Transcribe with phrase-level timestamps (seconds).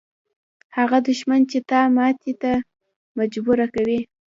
[0.77, 2.51] هغه دښمن چې تا ماتې ته
[3.17, 3.99] مجبوره کوي.